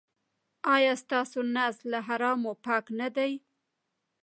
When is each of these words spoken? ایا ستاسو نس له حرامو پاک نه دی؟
ایا 0.75 0.93
ستاسو 1.03 1.39
نس 1.55 1.75
له 1.91 1.99
حرامو 2.07 2.53
پاک 2.65 2.85
نه 2.99 3.07
دی؟ 3.15 3.33